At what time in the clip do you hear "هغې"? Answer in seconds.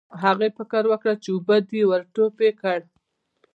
0.23-0.49